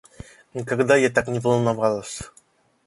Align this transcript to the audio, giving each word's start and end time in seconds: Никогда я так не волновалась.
Никогда 0.55 0.95
я 0.95 1.11
так 1.11 1.27
не 1.27 1.37
волновалась. 1.37 2.23